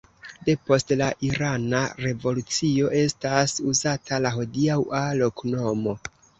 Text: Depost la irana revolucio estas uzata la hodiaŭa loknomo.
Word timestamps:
Depost 0.45 0.93
la 1.01 1.09
irana 1.27 1.81
revolucio 2.07 2.89
estas 3.03 3.55
uzata 3.75 4.23
la 4.27 4.35
hodiaŭa 4.41 5.07
loknomo. 5.23 5.99